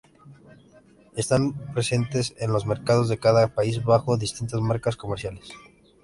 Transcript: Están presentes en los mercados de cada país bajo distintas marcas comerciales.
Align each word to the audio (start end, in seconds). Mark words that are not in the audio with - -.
Están 1.15 1.53
presentes 1.75 2.33
en 2.39 2.51
los 2.51 2.65
mercados 2.65 3.07
de 3.07 3.19
cada 3.19 3.53
país 3.53 3.83
bajo 3.83 4.17
distintas 4.17 4.59
marcas 4.59 4.97
comerciales. 4.97 5.47